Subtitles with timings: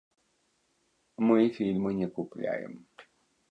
[1.27, 2.73] Мы фільмы не купляем.